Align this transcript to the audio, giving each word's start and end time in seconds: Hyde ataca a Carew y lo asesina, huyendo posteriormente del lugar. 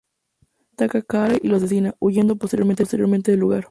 Hyde 0.71 0.73
ataca 0.85 0.97
a 0.97 1.01
Carew 1.03 1.39
y 1.43 1.47
lo 1.47 1.57
asesina, 1.57 1.93
huyendo 1.99 2.35
posteriormente 2.35 2.85
del 2.87 3.39
lugar. 3.39 3.59